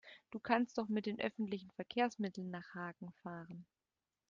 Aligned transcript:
Du 0.31 0.39
kannst 0.39 0.79
doch 0.79 0.89
mit 0.89 1.07
öffentlichen 1.19 1.69
Verkehrsmitteln 1.69 2.49
nach 2.49 2.73
Hagen 2.73 3.11
fahren 3.21 3.67